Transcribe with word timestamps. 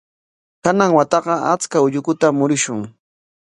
Kanan 0.63 0.91
wataqa 0.97 1.33
achka 1.53 1.77
ullukutam 1.85 2.33
murushun. 2.39 2.79